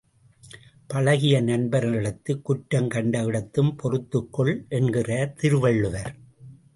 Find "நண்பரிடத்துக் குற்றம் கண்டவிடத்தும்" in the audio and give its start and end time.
1.41-3.75